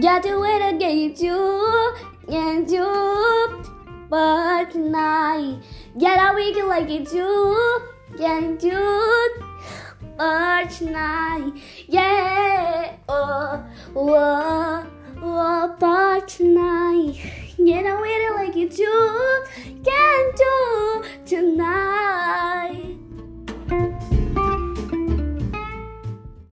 Got 0.00 0.22
to 0.22 0.38
wait 0.38 0.74
against 0.76 1.20
you 1.22 1.94
and 2.28 2.70
you, 2.70 3.64
but 4.08 4.70
tonight, 4.70 5.60
get 5.98 6.18
a 6.18 6.34
week 6.36 6.56
like 6.62 6.88
it 6.88 7.12
you, 7.12 7.82
and 8.20 8.62
you, 8.62 9.34
but 10.16 10.70
tonight, 10.70 11.52
yeah, 11.88 12.92
oh, 13.08 13.64
oh, 13.96 14.86
oh, 15.20 15.76
but 15.80 16.28
tonight, 16.28 17.18
get 17.56 17.84
a 17.84 18.00
week 18.00 18.30
like 18.36 18.56
it 18.56 18.78
you, 18.78 19.44
get 19.82 20.07